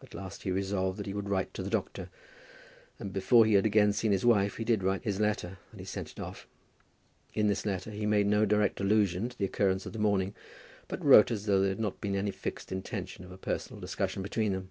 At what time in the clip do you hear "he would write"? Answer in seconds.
1.06-1.52